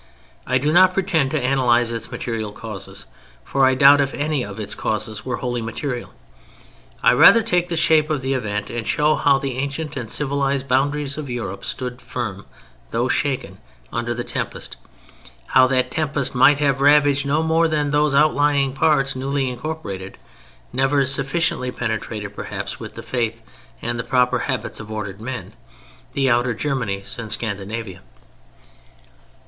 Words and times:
I 0.47 0.57
do 0.57 0.73
not 0.73 0.95
pretend 0.95 1.29
to 1.29 1.39
analyze 1.39 1.91
its 1.91 2.09
material 2.09 2.51
causes, 2.51 3.05
for 3.43 3.67
I 3.67 3.75
doubt 3.75 4.01
if 4.01 4.15
any 4.15 4.43
of 4.43 4.59
its 4.59 4.73
causes 4.73 5.23
were 5.23 5.35
wholly 5.37 5.61
material. 5.61 6.11
I 7.03 7.11
rather 7.11 7.43
take 7.43 7.69
the 7.69 7.77
shape 7.77 8.09
of 8.09 8.21
the 8.23 8.33
event 8.33 8.71
and 8.71 8.87
show 8.87 9.13
how 9.13 9.37
the 9.37 9.59
ancient 9.59 9.95
and 9.95 10.09
civilized 10.09 10.67
boundaries 10.67 11.19
of 11.19 11.29
Europe 11.29 11.63
stood 11.63 12.01
firm, 12.01 12.47
though 12.89 13.09
shaken, 13.09 13.59
under 13.93 14.15
the 14.15 14.23
tempest; 14.23 14.75
how 15.49 15.67
that 15.67 15.91
tempest 15.91 16.33
might 16.33 16.57
have 16.57 16.81
ravaged 16.81 17.27
no 17.27 17.43
more 17.43 17.67
than 17.67 17.91
those 17.91 18.15
outlying 18.15 18.73
parts 18.73 19.15
newly 19.15 19.51
incorporated—never 19.51 21.05
sufficiently 21.05 21.69
penetrated 21.69 22.35
perhaps 22.35 22.79
with 22.79 22.95
the 22.95 23.03
Faith 23.03 23.43
and 23.83 23.99
the 23.99 24.03
proper 24.03 24.39
habits 24.49 24.79
of 24.79 24.91
ordered 24.91 25.21
men—the 25.21 26.27
outer 26.27 26.55
Germanies 26.55 27.19
and 27.19 27.31
Scandinavia. 27.31 28.01